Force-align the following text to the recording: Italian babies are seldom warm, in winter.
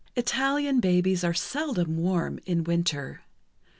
Italian 0.15 0.79
babies 0.79 1.23
are 1.23 1.31
seldom 1.31 1.95
warm, 1.95 2.39
in 2.47 2.63
winter. 2.63 3.21